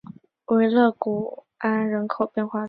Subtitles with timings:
[0.47, 2.59] 维勒古安人口变化图示